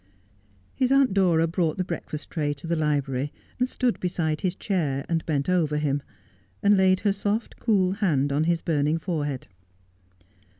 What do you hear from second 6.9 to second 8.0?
her soft, cool